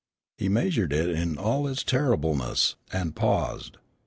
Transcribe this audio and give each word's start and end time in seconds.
He 0.39 0.49
measured 0.49 0.93
it 0.93 1.11
in 1.11 1.37
all 1.37 1.67
its 1.67 1.83
terribleness, 1.83 2.73
and 2.91 3.15
paused. 3.15 3.77